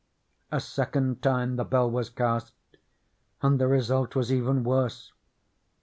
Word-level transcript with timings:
A 0.51 0.59
second 0.59 1.21
time 1.21 1.57
the 1.57 1.63
bell 1.63 1.87
was 1.87 2.09
cast, 2.09 2.55
and 3.43 3.59
the 3.61 3.67
result 3.67 4.15
was 4.15 4.33
even 4.33 4.63
worse. 4.63 5.11